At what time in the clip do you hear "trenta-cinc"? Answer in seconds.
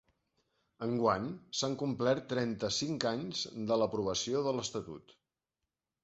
2.31-3.05